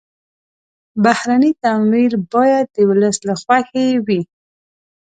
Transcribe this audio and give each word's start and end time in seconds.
بهرني 1.03 1.51
تمویل 1.63 2.13
باید 2.33 2.65
د 2.75 2.77
ولس 2.89 3.17
له 3.27 3.33
خوښې 3.41 3.87
وي. 4.05 4.21